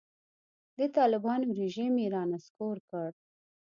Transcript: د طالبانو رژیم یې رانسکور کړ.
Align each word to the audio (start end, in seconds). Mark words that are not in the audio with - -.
د 0.77 0.79
طالبانو 0.97 1.47
رژیم 1.61 1.93
یې 2.01 2.07
رانسکور 2.15 2.77
کړ. 2.89 3.11